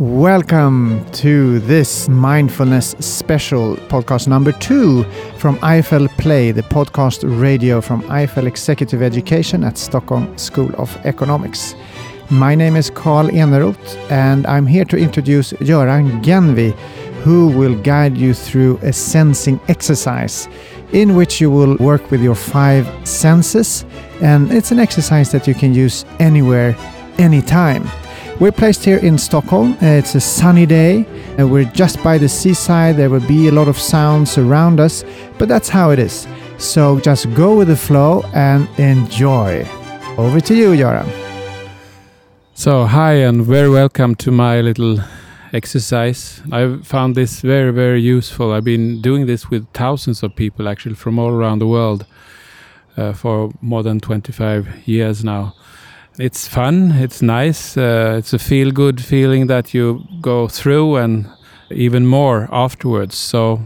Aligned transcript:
Welcome 0.00 1.08
to 1.12 1.60
this 1.60 2.08
mindfulness 2.08 2.96
special 2.98 3.76
podcast 3.76 4.26
number 4.26 4.50
two 4.50 5.04
from 5.38 5.56
IFL 5.58 6.08
Play, 6.18 6.50
the 6.50 6.62
podcast 6.62 7.22
radio 7.40 7.80
from 7.80 8.02
IFL 8.08 8.48
Executive 8.48 9.02
Education 9.02 9.62
at 9.62 9.78
Stockholm 9.78 10.36
School 10.36 10.74
of 10.78 10.96
Economics. 11.06 11.76
My 12.28 12.56
name 12.56 12.74
is 12.74 12.90
Carl 12.90 13.28
Eneroth, 13.28 14.10
and 14.10 14.48
I'm 14.48 14.66
here 14.66 14.84
to 14.84 14.96
introduce 14.96 15.52
Göran 15.52 16.24
Gennvi, 16.24 16.72
who 17.22 17.56
will 17.56 17.80
guide 17.82 18.18
you 18.18 18.34
through 18.34 18.78
a 18.78 18.92
sensing 18.92 19.60
exercise 19.68 20.48
in 20.92 21.14
which 21.14 21.40
you 21.40 21.52
will 21.52 21.76
work 21.76 22.10
with 22.10 22.20
your 22.20 22.34
five 22.34 22.84
senses. 23.06 23.84
And 24.20 24.50
it's 24.50 24.72
an 24.72 24.80
exercise 24.80 25.30
that 25.30 25.46
you 25.46 25.54
can 25.54 25.72
use 25.72 26.04
anywhere, 26.18 26.76
anytime. 27.18 27.88
We're 28.40 28.50
placed 28.50 28.84
here 28.84 28.98
in 28.98 29.16
Stockholm. 29.16 29.76
It's 29.80 30.16
a 30.16 30.20
sunny 30.20 30.66
day. 30.66 31.06
And 31.38 31.52
we're 31.52 31.70
just 31.70 32.02
by 32.02 32.18
the 32.18 32.28
seaside. 32.28 32.96
There 32.96 33.08
will 33.08 33.26
be 33.28 33.46
a 33.46 33.52
lot 33.52 33.68
of 33.68 33.78
sounds 33.78 34.36
around 34.36 34.80
us, 34.80 35.04
but 35.38 35.48
that's 35.48 35.68
how 35.68 35.90
it 35.90 36.00
is. 36.00 36.26
So 36.58 36.98
just 36.98 37.32
go 37.34 37.56
with 37.56 37.68
the 37.68 37.76
flow 37.76 38.24
and 38.34 38.68
enjoy. 38.76 39.64
Over 40.18 40.40
to 40.40 40.54
you, 40.54 40.70
Göran. 40.70 41.08
So, 42.54 42.86
hi 42.86 43.12
and 43.12 43.44
very 43.44 43.70
welcome 43.70 44.16
to 44.16 44.32
my 44.32 44.60
little 44.60 44.98
exercise. 45.52 46.42
I've 46.50 46.84
found 46.84 47.14
this 47.14 47.40
very, 47.40 47.72
very 47.72 48.02
useful. 48.02 48.50
I've 48.50 48.64
been 48.64 49.00
doing 49.00 49.26
this 49.26 49.48
with 49.48 49.68
thousands 49.72 50.24
of 50.24 50.34
people 50.34 50.68
actually 50.68 50.96
from 50.96 51.20
all 51.20 51.30
around 51.30 51.60
the 51.60 51.68
world 51.68 52.04
uh, 52.96 53.12
for 53.12 53.52
more 53.60 53.84
than 53.84 54.00
25 54.00 54.88
years 54.88 55.22
now 55.22 55.54
it's 56.18 56.46
fun, 56.46 56.92
it's 56.92 57.22
nice, 57.22 57.76
uh, 57.76 58.14
it's 58.18 58.32
a 58.32 58.38
feel 58.38 58.70
good 58.70 59.00
feeling 59.00 59.48
that 59.48 59.74
you 59.74 60.04
go 60.20 60.46
through 60.46 60.96
and 60.96 61.26
even 61.70 62.06
more 62.06 62.48
afterwards. 62.52 63.16
So 63.16 63.60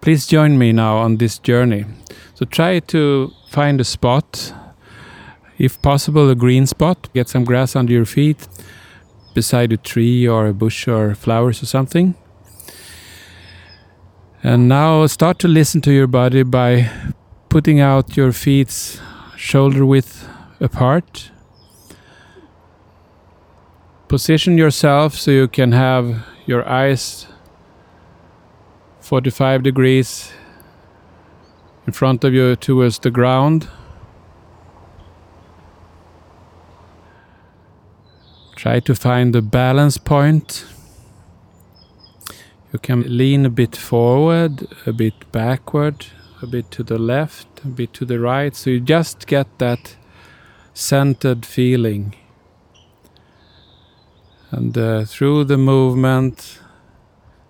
please 0.00 0.26
join 0.26 0.58
me 0.58 0.72
now 0.72 0.98
on 0.98 1.16
this 1.16 1.38
journey. 1.38 1.84
So 2.34 2.44
try 2.44 2.78
to 2.80 3.32
find 3.48 3.80
a 3.80 3.84
spot, 3.84 4.54
if 5.58 5.80
possible, 5.82 6.30
a 6.30 6.34
green 6.36 6.66
spot, 6.66 7.08
get 7.14 7.28
some 7.28 7.44
grass 7.44 7.74
under 7.74 7.92
your 7.92 8.06
feet 8.06 8.46
beside 9.34 9.72
a 9.72 9.76
tree 9.76 10.28
or 10.28 10.46
a 10.46 10.54
bush 10.54 10.86
or 10.86 11.14
flowers 11.14 11.62
or 11.62 11.66
something. 11.66 12.14
And 14.44 14.68
now 14.68 15.06
start 15.06 15.38
to 15.40 15.48
listen 15.48 15.80
to 15.82 15.92
your 15.92 16.06
body 16.06 16.42
by 16.42 16.90
putting 17.48 17.80
out 17.80 18.16
your 18.16 18.32
feet 18.32 19.00
shoulder 19.36 19.84
width 19.84 20.28
apart 20.60 21.32
position 24.12 24.58
yourself 24.58 25.14
so 25.14 25.30
you 25.30 25.48
can 25.48 25.72
have 25.72 26.22
your 26.44 26.68
eyes 26.68 27.26
45 29.00 29.62
degrees 29.62 30.30
in 31.86 31.94
front 31.94 32.22
of 32.22 32.34
you 32.34 32.54
towards 32.54 32.98
the 32.98 33.10
ground. 33.10 33.70
Try 38.54 38.80
to 38.80 38.94
find 38.94 39.34
the 39.34 39.40
balance 39.40 39.96
point. 39.96 40.66
You 42.70 42.80
can 42.80 43.16
lean 43.16 43.46
a 43.46 43.50
bit 43.50 43.74
forward, 43.74 44.68
a 44.84 44.92
bit 44.92 45.32
backward, 45.32 46.08
a 46.42 46.46
bit 46.46 46.70
to 46.72 46.82
the 46.82 46.98
left, 46.98 47.64
a 47.64 47.68
bit 47.68 47.94
to 47.94 48.04
the 48.04 48.20
right, 48.20 48.54
so 48.54 48.68
you 48.68 48.80
just 48.80 49.26
get 49.26 49.46
that 49.58 49.96
centered 50.74 51.46
feeling 51.46 52.14
and 54.52 54.76
uh, 54.76 55.04
through 55.06 55.44
the 55.44 55.56
movement, 55.56 56.60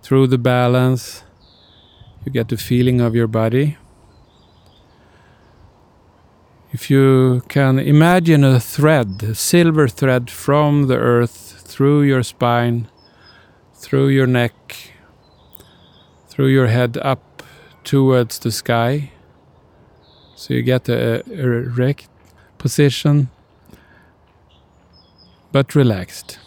through 0.03 0.28
the 0.28 0.39
balance, 0.39 1.25
you 2.25 2.31
get 2.31 2.48
the 2.48 2.56
feeling 2.56 3.00
of 3.00 3.17
your 3.17 3.27
body. 3.27 3.77
If 6.70 6.89
you 6.89 7.42
can 7.48 7.79
imagine 7.79 8.45
a 8.45 8.61
thread, 8.61 9.23
a 9.24 9.35
silver 9.35 9.89
thread 9.89 10.30
from 10.30 10.86
the 10.86 10.96
earth 10.96 11.64
through 11.67 12.02
your 12.02 12.23
spine, 12.23 12.89
through 13.74 14.08
your 14.08 14.29
neck, 14.29 14.92
through 16.29 16.46
your 16.46 16.68
head 16.68 16.96
up 17.02 17.42
towards 17.83 18.39
the 18.39 18.52
sky. 18.52 19.11
So 20.36 20.55
you 20.55 20.62
get 20.62 20.89
a, 20.89 21.29
erect 21.30 22.08
position, 22.58 23.29
but 25.51 25.74
relaxed. 25.74 26.39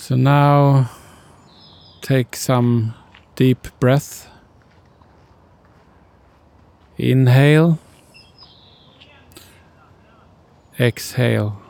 So 0.00 0.16
now 0.16 0.90
take 2.00 2.34
some 2.34 2.94
deep 3.36 3.68
breath. 3.78 4.28
Inhale. 6.96 7.78
Exhale. 10.80 11.60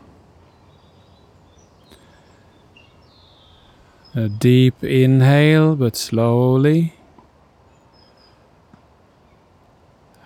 A 4.15 4.29
deep 4.29 4.85
inhale, 4.85 5.75
but 5.75 5.97
slowly. 5.97 6.95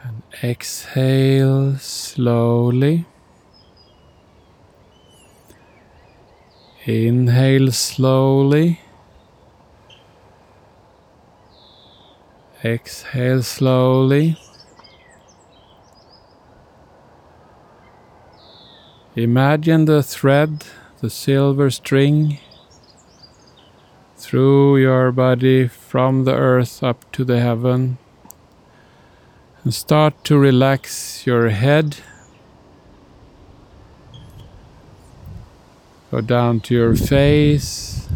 And 0.03 0.23
exhale 0.43 1.79
slowly. 1.79 3.07
Inhale 6.87 7.73
slowly. 7.73 8.79
Exhale 12.63 13.43
slowly. 13.43 14.37
Imagine 19.17 19.87
the 19.87 20.03
thread, 20.03 20.67
the 21.01 21.09
silver 21.09 21.71
string, 21.71 22.37
through 24.19 24.77
your 24.77 25.11
body 25.11 25.67
from 25.67 26.25
the 26.25 26.35
earth 26.35 26.83
up 26.83 27.11
to 27.13 27.25
the 27.25 27.41
heaven. 27.41 27.97
And 29.63 29.73
start 29.73 30.23
to 30.25 30.37
relax 30.37 31.27
your 31.27 31.49
head 31.49 31.97
Go 36.15 36.21
down 36.21 36.61
to 36.61 36.75
your 36.75 36.95
face, 36.95 38.09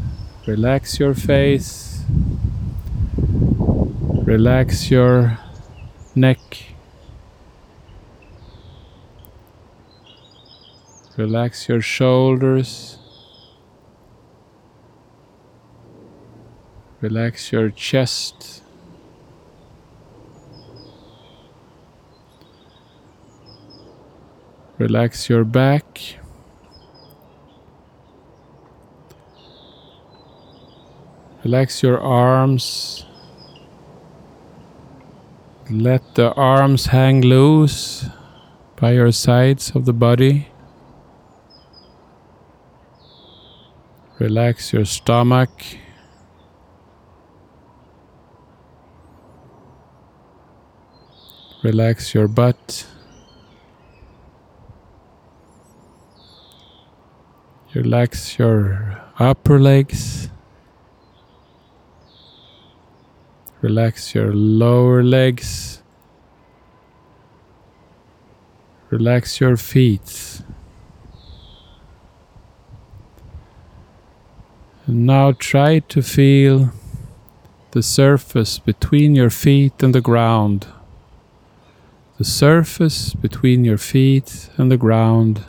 relax 0.47 1.01
your 1.01 1.15
face, 1.15 2.05
relax 4.23 4.89
your 4.89 5.37
neck, 6.15 6.39
relax 11.17 11.69
your 11.69 11.81
shoulders, 11.81 12.99
relax 17.01 17.51
your 17.51 17.69
chest. 17.71 18.63
Relax 24.79 25.29
your 25.29 25.43
back. 25.43 26.21
Relax 31.49 31.83
your 31.83 31.99
arms. 31.99 33.07
Let 35.71 36.15
the 36.15 36.35
arms 36.35 36.89
hang 36.89 37.23
loose 37.23 38.05
by 38.77 38.93
your 38.93 39.13
sides 39.13 39.71
of 39.75 39.87
the 39.87 39.95
body. 39.95 40.49
Relax 44.19 44.75
your 44.75 44.85
stomach. 44.85 45.49
Relax 51.63 52.13
your 52.13 52.29
butt. 52.29 52.87
Relax 57.75 58.39
your 58.39 59.01
upper 59.19 59.59
legs. 59.59 60.29
Relax 63.61 64.15
your 64.15 64.33
lower 64.33 65.03
legs. 65.03 65.83
Relax 68.91 69.41
your 69.41 69.57
feet. 69.57 70.43
And 74.87 75.07
now 75.07 75.33
try 75.33 75.81
to 75.81 76.03
feel 76.03 76.71
the 77.73 77.83
surface 77.83 78.59
between 78.59 79.15
your 79.15 79.31
feet 79.31 79.83
and 79.83 79.95
the 79.95 80.01
ground. 80.01 80.67
The 82.17 82.25
surface 82.25 83.15
between 83.15 83.65
your 83.65 83.79
feet 83.79 84.49
and 84.57 84.71
the 84.71 84.79
ground. 84.79 85.45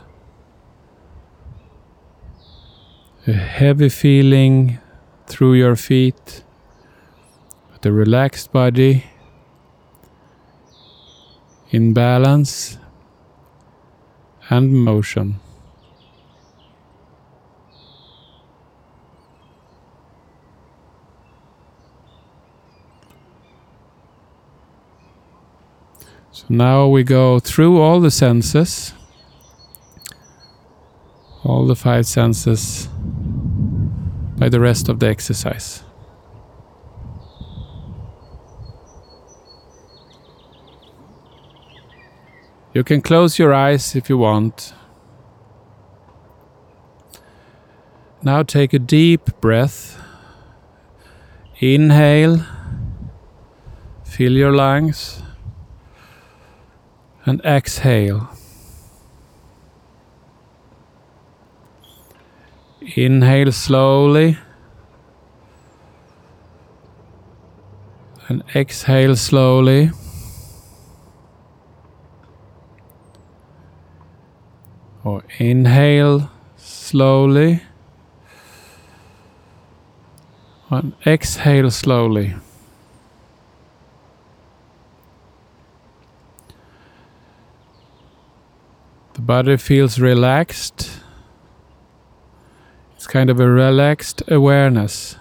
a 3.26 3.32
heavy 3.32 3.88
feeling 3.88 4.78
through 5.26 5.54
your 5.54 5.76
feet, 5.76 6.42
the 7.82 7.92
relaxed 7.92 8.52
body 8.52 9.04
in 11.70 11.94
balance 11.94 12.76
and 14.50 14.74
motion. 14.74 15.40
So 26.32 26.46
now 26.48 26.86
we 26.86 27.02
go 27.02 27.38
through 27.38 27.80
all 27.80 28.00
the 28.00 28.10
senses, 28.10 28.92
all 31.44 31.66
the 31.66 31.76
five 31.76 32.06
senses 32.06 32.88
by 34.36 34.48
the 34.48 34.60
rest 34.60 34.88
of 34.88 34.98
the 34.98 35.08
exercise. 35.08 35.82
You 42.72 42.84
can 42.84 43.02
close 43.02 43.38
your 43.38 43.52
eyes 43.52 43.96
if 43.96 44.08
you 44.08 44.16
want. 44.16 44.74
Now 48.22 48.42
take 48.42 48.72
a 48.72 48.78
deep 48.78 49.40
breath. 49.40 50.00
Inhale, 51.58 52.46
fill 54.04 54.32
your 54.32 54.52
lungs, 54.52 55.22
and 57.24 57.40
exhale. 57.44 58.30
Inhale 62.96 63.52
slowly 63.52 64.38
and 68.28 68.44
exhale 68.54 69.16
slowly. 69.16 69.90
Or 75.02 75.24
inhale 75.38 76.30
slowly 76.56 77.62
and 80.70 80.92
exhale 81.04 81.70
slowly. 81.70 82.34
The 89.14 89.20
body 89.20 89.56
feels 89.56 89.98
relaxed. 89.98 90.90
It's 92.94 93.06
kind 93.06 93.30
of 93.30 93.40
a 93.40 93.48
relaxed 93.48 94.22
awareness. 94.28 95.16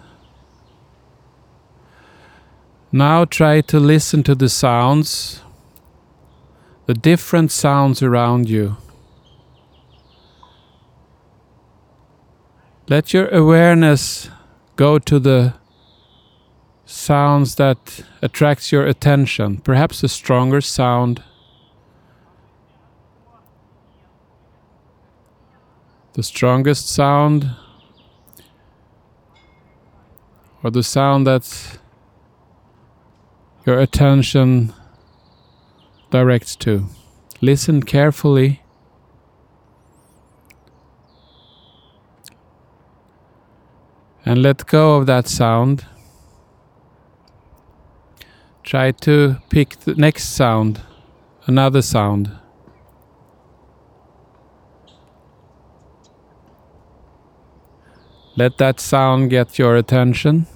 Now 2.92 3.26
try 3.26 3.62
to 3.62 3.80
listen 3.80 4.24
to 4.24 4.36
the 4.36 4.50
sounds, 4.50 5.42
the 6.86 6.94
different 6.94 7.52
sounds 7.52 8.02
around 8.02 8.50
you. 8.50 8.78
Let 12.90 13.14
your 13.14 13.28
awareness 13.28 14.32
go 14.76 14.98
to 14.98 15.20
the 15.20 15.54
sounds 16.86 17.54
that 17.56 18.04
attracts 18.24 18.72
your 18.72 18.84
attention, 18.84 19.58
perhaps 19.58 20.04
a 20.04 20.08
stronger 20.08 20.60
sound. 20.60 21.22
The 26.14 26.24
strongest 26.24 26.90
sound 26.90 27.52
or 30.64 30.72
the 30.72 30.82
sound 30.82 31.28
that 31.28 31.78
your 33.68 33.80
attention 33.80 34.74
directs 36.10 36.56
to. 36.56 36.88
Listen 37.40 37.84
carefully. 37.84 38.64
And 44.26 44.42
let 44.42 44.68
go 44.68 44.98
of 44.98 45.06
that 45.08 45.28
sound. 45.28 45.86
Try 48.64 48.92
to 48.92 49.38
pick 49.50 49.80
the 49.80 49.96
next 49.96 50.26
sound, 50.36 50.82
another 51.48 51.82
sound. 51.82 52.32
Let 58.36 58.58
that 58.58 58.80
sound 58.80 59.30
get 59.30 59.58
your 59.58 59.76
attention. 59.76 60.48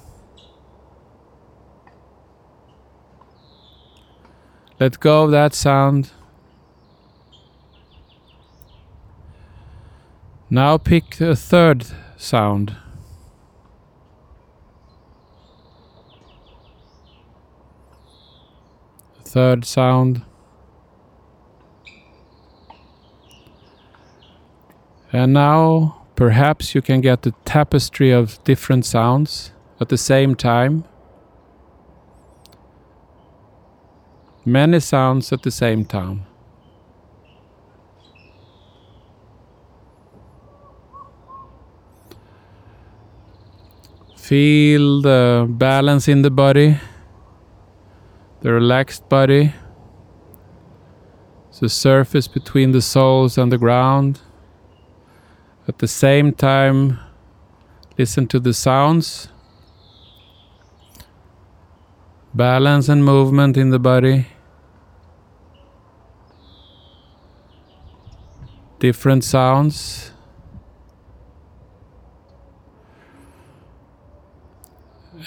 Let 4.80 5.00
go 5.00 5.24
of 5.24 5.32
that 5.32 5.54
sound. 5.54 6.12
Now 10.50 10.78
pick 10.78 11.20
a 11.20 11.36
third 11.36 11.86
sound. 12.16 12.76
Third 19.34 19.66
sound. 19.66 20.22
And 25.12 25.34
now 25.34 26.06
perhaps 26.16 26.76
you 26.76 26.84
can 26.84 27.02
get 27.02 27.24
the 27.24 27.34
tapestry 27.44 28.12
of 28.12 28.44
different 28.44 28.86
sounds 28.86 29.52
at 29.82 29.90
the 29.90 29.98
same 29.98 30.36
time. 30.36 30.84
Many 34.46 34.80
sounds 34.80 35.34
at 35.34 35.42
the 35.42 35.50
same 35.50 35.84
time. 35.86 36.28
Feel 44.16 45.02
the 45.02 45.48
balance 45.50 46.08
in 46.08 46.22
the 46.22 46.30
body, 46.30 46.78
the 48.44 48.54
relaxed 48.54 49.10
body, 49.10 49.54
the 51.60 51.70
surface 51.70 52.28
between 52.28 52.72
the 52.72 52.82
soles 52.82 53.38
and 53.38 53.52
the 53.52 53.58
ground. 53.58 54.22
At 55.68 55.80
the 55.80 55.88
same 55.88 56.34
time, 56.34 57.00
listen 57.98 58.28
to 58.28 58.40
the 58.40 58.54
sounds, 58.54 59.30
balance 62.36 62.88
and 62.90 63.04
movement 63.04 63.58
in 63.58 63.72
the 63.72 63.80
body. 63.80 64.28
different 68.84 69.24
sounds. 69.24 70.12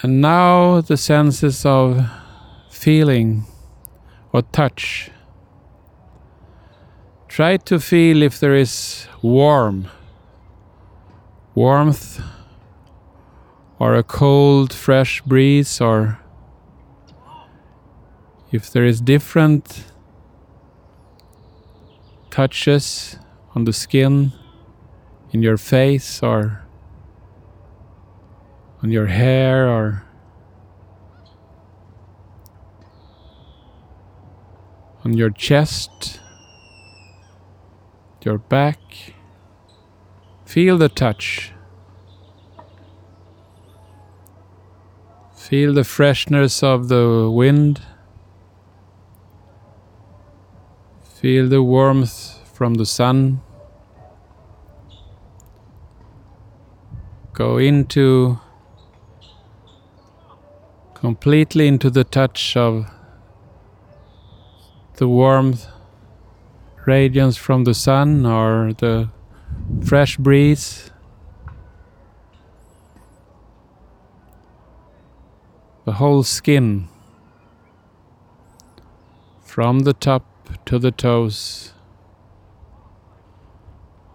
And 0.02 0.20
now 0.20 0.82
the 0.82 0.98
senses 0.98 1.64
of 1.64 2.06
feeling 2.76 3.44
or 4.32 4.42
touch. 4.42 5.10
Try 7.28 7.56
to 7.56 7.80
feel 7.80 8.22
if 8.22 8.38
there 8.38 8.54
is 8.54 9.08
warm, 9.22 9.88
warmth, 11.54 12.20
or 13.78 13.94
a 13.94 14.02
cold, 14.02 14.72
fresh 14.72 15.20
breeze, 15.22 15.80
or 15.80 16.18
if 18.52 18.70
there 18.70 18.86
is 18.86 19.00
different 19.00 19.84
touches 22.30 23.18
on 23.54 23.64
the 23.64 23.72
skin, 23.72 24.32
in 25.32 25.42
your 25.42 25.58
face, 25.58 26.22
or 26.22 26.62
on 28.82 28.90
your 28.90 29.06
hair, 29.06 29.68
or 29.68 30.05
on 35.06 35.16
your 35.16 35.30
chest, 35.30 36.18
your 38.24 38.38
back. 38.38 38.80
Feel 40.44 40.78
the 40.78 40.88
touch. 40.88 41.52
Feel 45.32 45.72
the 45.74 45.84
freshness 45.84 46.60
of 46.60 46.88
the 46.88 47.30
wind. 47.32 47.82
Feel 51.04 51.48
the 51.48 51.62
warmth 51.62 52.40
from 52.52 52.74
the 52.74 52.86
sun. 52.86 53.40
Go 57.32 57.58
into 57.58 58.40
completely 60.94 61.68
into 61.68 61.90
the 61.90 62.02
touch 62.02 62.56
of 62.56 62.95
the 64.96 65.06
warmth 65.06 65.66
radiance 66.86 67.36
from 67.36 67.64
the 67.64 67.74
sun 67.74 68.24
or 68.24 68.72
the 68.72 69.10
fresh 69.84 70.16
breeze. 70.16 70.90
The 75.84 75.92
whole 75.92 76.22
skin 76.22 76.88
from 79.44 79.80
the 79.80 79.92
top 79.92 80.24
to 80.64 80.78
the 80.78 80.90
toes. 80.90 81.72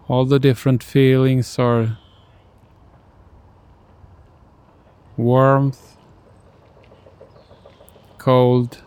All 0.08 0.24
the 0.24 0.40
different 0.40 0.82
feelings 0.82 1.58
are 1.58 1.98
warmth, 5.16 5.96
cold 8.18 8.82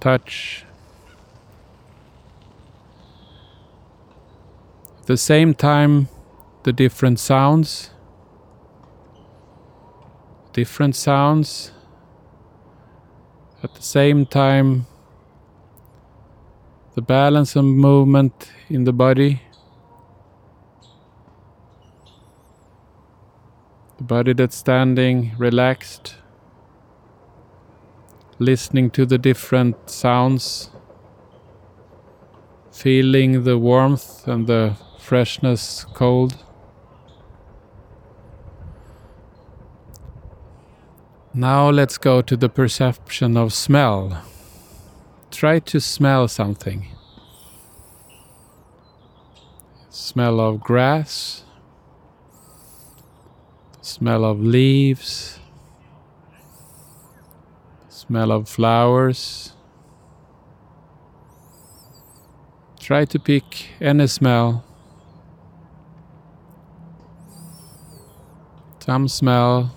touch. 0.00 0.64
At 5.00 5.06
the 5.06 5.16
same 5.16 5.54
time, 5.54 6.08
the 6.64 6.72
different 6.72 7.18
sounds, 7.18 7.90
different 10.52 10.96
sounds. 10.96 11.72
At 13.62 13.74
the 13.74 13.82
same 13.82 14.26
time, 14.26 14.86
the 16.94 17.02
balance 17.02 17.56
and 17.56 17.76
movement 17.76 18.50
in 18.68 18.84
the 18.84 18.92
body. 18.92 19.42
The 23.98 24.04
body 24.04 24.32
that's 24.32 24.56
standing 24.56 25.32
relaxed, 25.38 26.16
listening 28.38 28.90
to 28.90 29.04
the 29.04 29.18
different 29.18 29.90
sounds, 29.90 30.70
feeling 32.72 33.44
the 33.44 33.58
warmth 33.58 34.26
and 34.26 34.46
the 34.46 34.76
freshness 34.98 35.84
cold. 35.94 36.44
Now 41.34 41.70
let's 41.70 41.98
go 41.98 42.22
to 42.22 42.36
the 42.36 42.48
perception 42.48 43.36
of 43.36 43.52
smell. 43.52 44.22
Try 45.30 45.58
to 45.60 45.80
smell 45.80 46.26
something. 46.28 46.88
Smell 49.90 50.40
of 50.40 50.60
grass 50.60 51.44
smell 53.88 54.24
of 54.24 54.40
leaves, 54.40 55.37
smell 58.08 58.32
of 58.32 58.48
flowers. 58.48 59.52
Try 62.80 63.04
to 63.04 63.18
pick 63.18 63.68
any 63.82 64.06
smell. 64.06 64.64
Some 68.80 69.08
smell. 69.08 69.76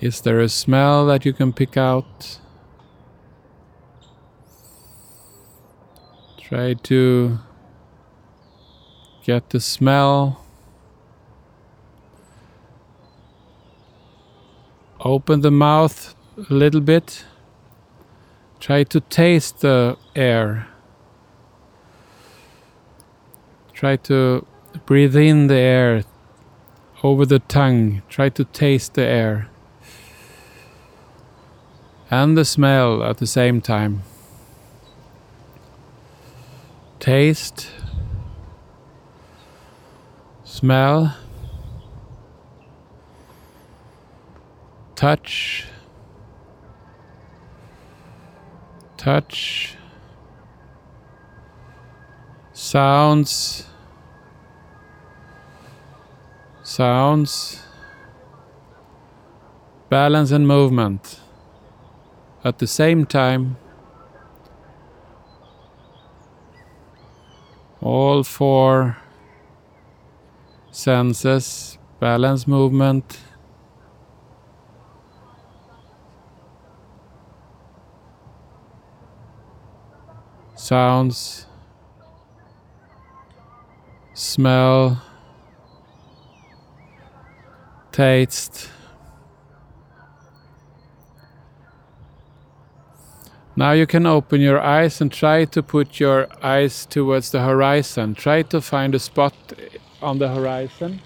Is 0.00 0.20
there 0.20 0.38
a 0.38 0.48
smell 0.48 1.06
that 1.06 1.24
you 1.24 1.32
can 1.32 1.52
pick 1.52 1.76
out? 1.76 2.38
Try 6.38 6.74
to 6.74 7.40
get 9.24 9.50
the 9.50 9.60
smell. 9.60 10.44
Open 15.00 15.40
the 15.40 15.50
mouth 15.50 16.14
a 16.50 16.54
little 16.54 16.80
bit. 16.80 17.24
Try 18.60 18.84
to 18.84 19.00
taste 19.00 19.60
the 19.60 19.96
air. 20.14 20.68
Try 23.72 23.96
to 23.96 24.46
breathe 24.86 25.16
in 25.16 25.48
the 25.48 25.56
air 25.56 26.04
over 27.02 27.26
the 27.26 27.40
tongue. 27.40 28.02
Try 28.08 28.28
to 28.28 28.44
taste 28.44 28.94
the 28.94 29.04
air 29.04 29.48
and 32.10 32.36
the 32.36 32.44
smell 32.44 33.02
at 33.02 33.16
the 33.18 33.26
same 33.26 33.60
time 33.60 34.02
taste, 37.02 37.66
smell, 40.62 41.12
touch, 44.94 45.66
touch, 48.96 49.74
sounds, 52.52 53.66
sounds, 56.62 57.60
balance 59.88 60.30
and 60.30 60.46
movement 60.46 61.18
at 62.44 62.60
the 62.60 62.68
same 62.68 63.04
time. 63.04 63.56
All 67.80 68.22
four 68.22 69.01
senses, 70.72 71.78
balance 72.00 72.48
movement, 72.48 73.18
sounds, 80.56 81.46
smell, 84.14 85.02
taste. 87.92 88.70
Now 93.54 93.72
you 93.72 93.86
can 93.86 94.06
open 94.06 94.40
your 94.40 94.58
eyes 94.58 95.02
and 95.02 95.12
try 95.12 95.44
to 95.44 95.62
put 95.62 96.00
your 96.00 96.26
eyes 96.42 96.86
towards 96.86 97.30
the 97.30 97.42
horizon. 97.42 98.14
Try 98.14 98.40
to 98.44 98.62
find 98.62 98.94
a 98.94 98.98
spot 98.98 99.34
on 100.02 100.18
the 100.18 100.28
horizon. 100.28 101.00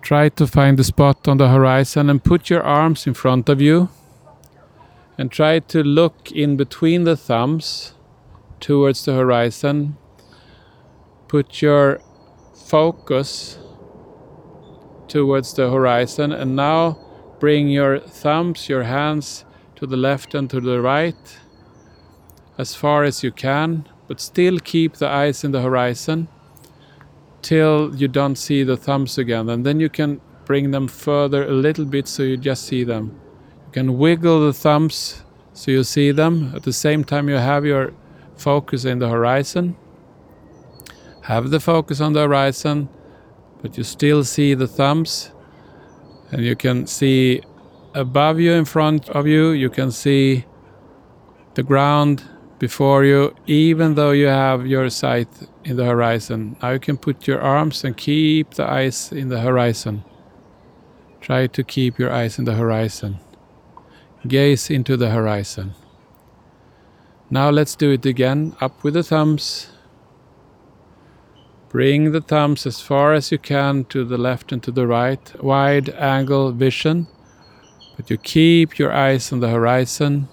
Try 0.00 0.28
to 0.30 0.46
find 0.46 0.78
the 0.78 0.84
spot 0.84 1.26
on 1.26 1.38
the 1.38 1.48
horizon 1.48 2.08
and 2.08 2.22
put 2.22 2.48
your 2.48 2.62
arms 2.62 3.06
in 3.06 3.14
front 3.14 3.48
of 3.48 3.60
you. 3.60 3.88
And 5.18 5.32
try 5.32 5.58
to 5.58 5.82
look 5.82 6.30
in 6.30 6.56
between 6.56 7.04
the 7.04 7.16
thumbs 7.16 7.94
towards 8.60 9.04
the 9.04 9.14
horizon. 9.14 9.96
Put 11.26 11.60
your 11.62 12.00
focus 12.54 13.58
towards 15.08 15.54
the 15.54 15.70
horizon 15.70 16.32
and 16.32 16.54
now 16.54 16.98
Bring 17.38 17.68
your 17.68 17.98
thumbs, 18.00 18.66
your 18.70 18.84
hands 18.84 19.44
to 19.74 19.86
the 19.86 19.96
left 19.96 20.34
and 20.34 20.48
to 20.48 20.58
the 20.58 20.80
right 20.80 21.38
as 22.56 22.74
far 22.74 23.04
as 23.04 23.22
you 23.22 23.30
can, 23.30 23.86
but 24.08 24.20
still 24.20 24.58
keep 24.58 24.94
the 24.94 25.08
eyes 25.08 25.44
in 25.44 25.52
the 25.52 25.60
horizon 25.60 26.28
till 27.42 27.94
you 27.94 28.08
don't 28.08 28.36
see 28.36 28.62
the 28.62 28.76
thumbs 28.76 29.18
again. 29.18 29.48
And 29.48 29.64
then 29.64 29.80
you 29.80 29.88
can 29.88 30.20
bring 30.44 30.70
them 30.70 30.88
further 30.88 31.44
a 31.44 31.52
little 31.52 31.84
bit 31.84 32.08
so 32.08 32.22
you 32.22 32.36
just 32.36 32.64
see 32.66 32.84
them. 32.84 33.20
You 33.66 33.72
can 33.72 33.98
wiggle 33.98 34.46
the 34.46 34.52
thumbs 34.52 35.22
so 35.52 35.70
you 35.70 35.84
see 35.84 36.12
them. 36.12 36.52
At 36.54 36.62
the 36.62 36.72
same 36.72 37.04
time, 37.04 37.28
you 37.28 37.36
have 37.36 37.64
your 37.64 37.92
focus 38.36 38.84
in 38.84 38.98
the 38.98 39.08
horizon. 39.08 39.76
Have 41.22 41.50
the 41.50 41.60
focus 41.60 42.00
on 42.00 42.12
the 42.12 42.22
horizon, 42.22 42.88
but 43.60 43.76
you 43.76 43.84
still 43.84 44.22
see 44.22 44.54
the 44.54 44.68
thumbs 44.68 45.32
and 46.30 46.42
you 46.42 46.56
can 46.56 46.86
see 46.86 47.42
above 47.94 48.38
you 48.40 48.52
in 48.52 48.64
front 48.64 49.08
of 49.10 49.26
you 49.26 49.50
you 49.50 49.70
can 49.70 49.90
see 49.90 50.44
the 51.54 51.62
ground 51.62 52.22
before 52.58 53.04
you 53.04 53.34
even 53.46 53.94
though 53.94 54.12
you 54.12 54.26
have 54.26 54.66
your 54.66 54.88
sight 54.88 55.28
in 55.64 55.76
the 55.76 55.84
horizon. 55.84 56.56
Now 56.62 56.70
you 56.70 56.78
can 56.78 56.96
put 56.96 57.26
your 57.26 57.40
arms 57.40 57.84
and 57.84 57.96
keep 57.96 58.54
the 58.54 58.64
eyes 58.64 59.12
in 59.12 59.28
the 59.28 59.40
horizon. 59.40 60.04
Try 61.20 61.48
to 61.48 61.64
keep 61.64 61.98
your 61.98 62.12
eyes 62.12 62.38
in 62.38 62.44
the 62.44 62.54
horizon. 62.54 63.18
Gaze 64.26 64.70
into 64.70 64.96
the 64.96 65.10
horizon. 65.10 65.74
Now 67.30 67.50
let's 67.50 67.76
do 67.76 67.90
it 67.90 68.06
again. 68.06 68.56
Up 68.60 68.82
with 68.84 68.94
the 68.94 69.02
thumbs. 69.02 69.70
Bring 71.68 72.12
the 72.12 72.20
thumbs 72.20 72.64
as 72.64 72.80
far 72.80 73.12
as 73.12 73.32
you 73.32 73.38
can 73.38 73.84
to 73.86 74.04
the 74.04 74.16
left 74.16 74.52
and 74.52 74.62
to 74.62 74.70
the 74.70 74.86
right, 74.86 75.42
wide 75.42 75.90
angle 75.90 76.52
vision. 76.52 77.08
But 77.96 78.08
you 78.08 78.16
keep 78.16 78.78
your 78.78 78.92
eyes 78.92 79.32
on 79.32 79.40
the 79.40 79.48
horizon 79.48 80.28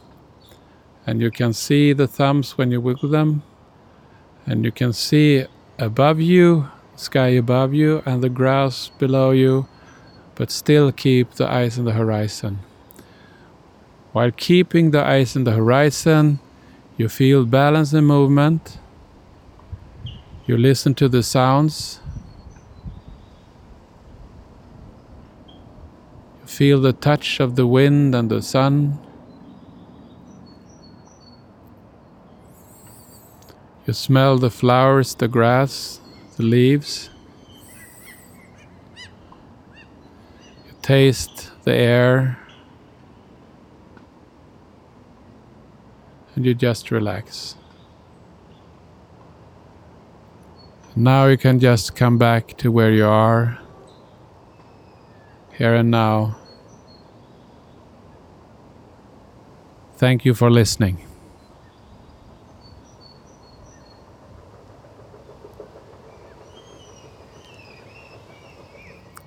and 1.05 1.21
you 1.21 1.31
can 1.31 1.53
see 1.53 1.93
the 1.93 2.07
thumbs 2.07 2.57
when 2.57 2.71
you 2.71 2.79
wiggle 2.79 3.09
them. 3.09 3.43
And 4.45 4.63
you 4.65 4.71
can 4.71 4.93
see 4.93 5.45
above 5.79 6.19
you, 6.19 6.69
sky 6.95 7.29
above 7.29 7.73
you, 7.73 8.01
and 8.05 8.23
the 8.23 8.29
grass 8.29 8.89
below 8.99 9.31
you, 9.31 9.67
but 10.35 10.51
still 10.51 10.91
keep 10.91 11.31
the 11.31 11.47
eyes 11.47 11.77
on 11.77 11.85
the 11.85 11.93
horizon. 11.93 12.59
While 14.11 14.31
keeping 14.31 14.91
the 14.91 15.03
eyes 15.03 15.35
on 15.35 15.43
the 15.43 15.53
horizon, 15.53 16.39
you 16.97 17.09
feel 17.09 17.45
balance 17.45 17.93
and 17.93 18.05
movement. 18.05 18.77
You 20.45 20.57
listen 20.57 20.93
to 20.95 21.09
the 21.09 21.23
sounds. 21.23 21.99
You 26.41 26.47
feel 26.47 26.81
the 26.81 26.93
touch 26.93 27.39
of 27.39 27.55
the 27.55 27.65
wind 27.65 28.13
and 28.13 28.29
the 28.29 28.41
sun. 28.41 28.99
You 33.85 33.93
smell 33.93 34.37
the 34.37 34.49
flowers, 34.49 35.13
the 35.15 35.27
grass, 35.27 35.99
the 36.37 36.43
leaves. 36.43 37.09
You 40.65 40.73
taste 40.81 41.51
the 41.63 41.73
air. 41.73 42.39
And 46.35 46.45
you 46.45 46.53
just 46.53 46.91
relax. 46.91 47.55
Now 50.95 51.25
you 51.25 51.37
can 51.37 51.59
just 51.59 51.95
come 51.95 52.17
back 52.17 52.55
to 52.57 52.71
where 52.71 52.91
you 52.91 53.05
are, 53.05 53.59
here 55.57 55.73
and 55.73 55.91
now. 55.91 56.37
Thank 59.97 60.23
you 60.23 60.33
for 60.33 60.49
listening. 60.49 61.05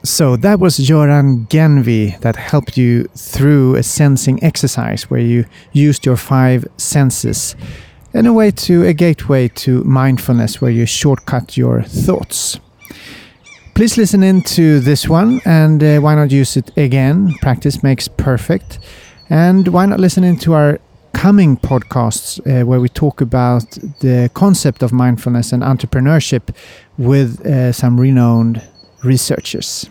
So 0.07 0.37
that 0.37 0.61
was 0.61 0.79
Göran 0.79 1.49
Gennvi 1.49 2.21
that 2.21 2.37
helped 2.37 2.77
you 2.77 3.09
through 3.17 3.75
a 3.75 3.83
sensing 3.83 4.41
exercise 4.41 5.11
where 5.11 5.21
you 5.21 5.47
used 5.73 6.07
your 6.07 6.17
five 6.17 6.65
senses 6.77 7.57
in 8.15 8.25
a 8.25 8.33
way 8.33 8.53
to 8.53 8.85
a 8.85 8.93
gateway 8.93 9.49
to 9.49 9.83
mindfulness 9.83 10.61
where 10.61 10.71
you 10.71 10.87
shortcut 10.87 11.57
your 11.57 11.83
thoughts. 11.83 12.61
Please 13.75 13.97
listen 13.99 14.23
in 14.23 14.43
to 14.43 14.79
this 14.79 15.09
one 15.09 15.41
and 15.45 15.83
uh, 15.83 15.99
why 15.99 16.15
not 16.15 16.31
use 16.31 16.57
it 16.57 16.71
again? 16.77 17.35
Practice 17.43 17.83
makes 17.83 18.07
perfect. 18.07 18.79
And 19.29 19.67
why 19.67 19.87
not 19.87 19.99
listen 19.99 20.23
in 20.23 20.39
to 20.39 20.53
our 20.53 20.79
coming 21.15 21.57
podcasts 21.57 22.39
uh, 22.47 22.65
where 22.65 22.79
we 22.79 22.89
talk 22.89 23.21
about 23.21 23.69
the 23.99 24.31
concept 24.35 24.85
of 24.85 24.93
mindfulness 24.93 25.53
and 25.53 25.65
entrepreneurship 25.65 26.55
with 26.97 27.45
uh, 27.45 27.73
some 27.73 28.01
renowned 28.01 28.63
researchers. 29.03 29.91